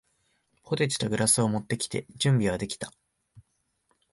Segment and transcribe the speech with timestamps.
[0.63, 2.91] ポテチとグラスを持ってきて、準備はできた。